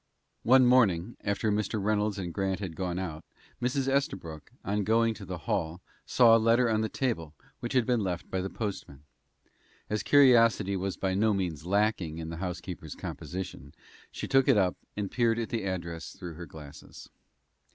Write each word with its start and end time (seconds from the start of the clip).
One 0.41 0.65
morning, 0.65 1.15
after 1.23 1.51
Mr. 1.51 1.79
Reynolds 1.79 2.17
and 2.17 2.33
Grant 2.33 2.59
had 2.59 2.75
gone 2.75 2.97
out, 2.97 3.23
Mrs. 3.61 3.87
Estabrook, 3.87 4.49
on 4.65 4.83
going 4.83 5.13
to 5.13 5.25
the 5.25 5.37
hall, 5.45 5.79
saw 6.07 6.35
a 6.35 6.39
letter 6.41 6.67
on 6.67 6.81
the 6.81 6.89
table, 6.89 7.35
which 7.59 7.73
had 7.73 7.85
been 7.85 7.99
left 7.99 8.27
by 8.31 8.41
the 8.41 8.49
postman. 8.49 9.03
As 9.91 10.01
curiosity 10.01 10.75
was 10.75 10.97
by 10.97 11.13
no 11.13 11.35
means 11.35 11.67
lacking 11.67 12.17
in 12.17 12.31
the 12.31 12.37
housekeeper's 12.37 12.95
composition, 12.95 13.75
she 14.09 14.27
took 14.27 14.47
it 14.47 14.57
up, 14.57 14.75
and 14.97 15.11
peered 15.11 15.37
at 15.37 15.49
the 15.49 15.65
address 15.65 16.13
through 16.15 16.33
her 16.33 16.47
glasses. 16.47 17.07